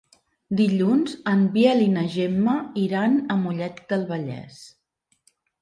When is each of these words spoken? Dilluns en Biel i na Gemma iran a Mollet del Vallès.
Dilluns 0.61 1.13
en 1.31 1.43
Biel 1.57 1.83
i 1.89 1.91
na 1.97 2.05
Gemma 2.15 2.57
iran 2.87 3.21
a 3.35 3.39
Mollet 3.45 3.85
del 3.93 4.11
Vallès. 4.15 4.59